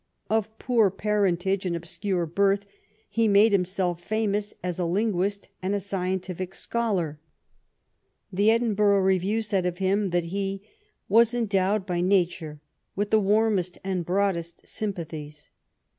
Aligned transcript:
Of 0.31 0.57
poor 0.57 0.89
parentage 0.89 1.63
and 1.63 1.75
obscure 1.75 2.25
birth, 2.25 2.65
he 3.07 3.27
made 3.27 3.51
himself 3.51 4.01
famous 4.01 4.51
as 4.63 4.79
a 4.79 4.85
linguist 4.85 5.49
and 5.61 5.75
a 5.75 5.79
scientific 5.79 6.55
scholar. 6.55 7.19
The" 8.33 8.49
Edin 8.49 8.73
burgh 8.73 9.03
Review" 9.05 9.43
said 9.43 9.67
of 9.67 9.77
him 9.77 10.09
that 10.09 10.23
he 10.23 10.63
"was 11.07 11.35
endowed 11.35 11.85
by 11.85 12.01
nature 12.01 12.59
with 12.95 13.11
the 13.11 13.19
warmest 13.19 13.77
and 13.83 14.03
broadest 14.03 14.67
sym 14.67 14.91
pathies. 14.93 15.49